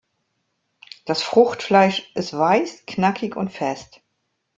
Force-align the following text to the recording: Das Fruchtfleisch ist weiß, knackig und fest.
Das 1.05 1.21
Fruchtfleisch 1.21 2.09
ist 2.15 2.33
weiß, 2.35 2.87
knackig 2.87 3.35
und 3.35 3.51
fest. 3.51 4.01